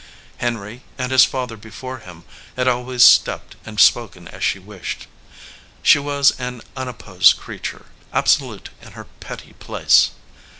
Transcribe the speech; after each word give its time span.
Henry, 0.37 0.81
and 0.97 1.11
his 1.11 1.25
father 1.25 1.55
before 1.55 1.99
him, 1.99 2.23
had 2.55 2.67
always 2.67 3.03
stepped 3.03 3.55
and 3.63 3.79
spoken 3.79 4.27
as 4.29 4.43
she 4.43 4.57
wished. 4.57 5.05
She 5.83 5.99
was 5.99 6.31
an 6.39 6.63
unopposed 6.75 7.37
crea 7.37 7.59
ture, 7.59 7.85
absolute 8.11 8.71
in 8.81 8.93
her 8.93 9.05
petty 9.19 9.53
place. 9.59 10.09